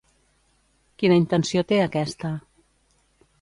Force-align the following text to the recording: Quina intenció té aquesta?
Quina 1.03 1.17
intenció 1.19 1.63
té 1.73 1.79
aquesta? 1.83 2.33